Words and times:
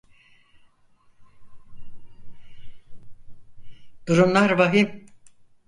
Durumlar 4.07 4.57
vahim 4.59 4.93